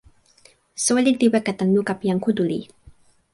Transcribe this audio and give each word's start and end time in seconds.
soweli 0.83 1.11
li 1.19 1.27
weka 1.33 1.51
tan 1.59 1.69
luka 1.75 1.93
pi 1.99 2.05
jan 2.09 2.19
Kuntuli. 2.23 2.59